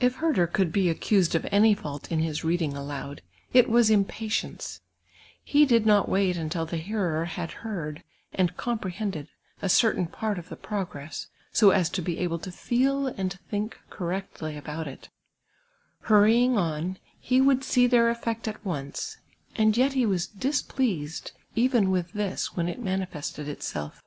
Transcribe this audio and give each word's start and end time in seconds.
If 0.00 0.16
Herder 0.16 0.48
could 0.48 0.72
be 0.72 0.88
accused 0.90 1.36
of 1.36 1.46
any 1.52 1.72
fault 1.72 2.10
in 2.10 2.18
his 2.18 2.42
reading 2.42 2.76
aloud, 2.76 3.22
it 3.52 3.70
was 3.70 3.90
impatience; 3.90 4.80
he 5.44 5.64
did 5.66 5.86
not 5.86 6.08
wait 6.08 6.36
until 6.36 6.66
the 6.66 6.78
hearer 6.78 7.26
had 7.26 7.52
heard 7.62 8.02
and 8.32 8.56
comprehended 8.56 9.28
a 9.60 9.68
certain 9.68 10.08
part 10.08 10.36
of 10.36 10.48
the 10.48 10.56
progress, 10.56 11.28
so 11.52 11.70
as 11.70 11.90
to 11.90 12.02
be 12.02 12.18
able 12.18 12.40
to 12.40 12.50
feel 12.50 13.06
and 13.06 13.38
think 13.48 13.78
correctly 13.88 14.56
about 14.56 14.88
it; 14.88 15.10
hurrying 16.00 16.58
on, 16.58 16.98
he 17.20 17.40
would 17.40 17.62
see 17.62 17.86
their 17.86 18.10
effect 18.10 18.48
at 18.48 18.64
once, 18.64 19.18
and 19.54 19.76
yet 19.76 19.92
he 19.92 20.04
was 20.04 20.26
dis])leased 20.26 21.30
even 21.54 21.88
with 21.92 22.14
this 22.14 22.56
when 22.56 22.68
it 22.68 22.80
manifested 22.82 23.46
itself. 23.46 24.02